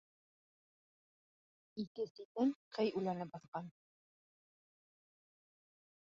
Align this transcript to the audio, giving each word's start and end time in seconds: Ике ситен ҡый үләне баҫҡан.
Ике 1.83 2.05
ситен 2.11 2.53
ҡый 2.77 2.89
үләне 3.01 3.27
баҫҡан. 3.33 3.69